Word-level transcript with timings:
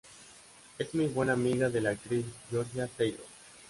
Es 0.79 0.95
muy 0.95 1.05
buena 1.09 1.33
amiga 1.33 1.69
de 1.69 1.79
la 1.79 1.91
actriz 1.91 2.25
Georgia 2.49 2.87
Taylor. 2.97 3.21